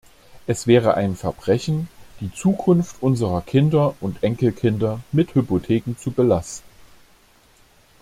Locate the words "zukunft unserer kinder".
2.33-3.93